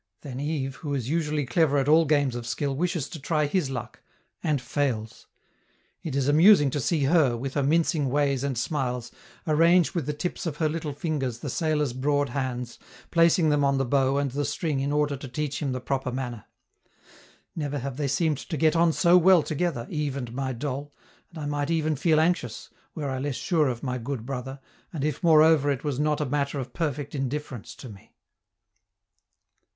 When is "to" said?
3.09-3.19, 6.71-6.79, 15.15-15.27, 18.39-18.57, 27.75-27.87